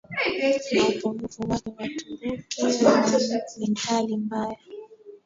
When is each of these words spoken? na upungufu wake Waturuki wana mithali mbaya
na 0.73 0.83
upungufu 0.87 1.41
wake 1.49 1.71
Waturuki 1.77 2.63
wana 2.85 3.19
mithali 3.59 4.17
mbaya 4.17 4.57